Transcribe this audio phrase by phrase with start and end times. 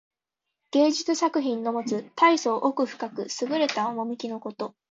[0.71, 4.73] 芸術作品のもつたいそう奥深くすぐれた趣のこと。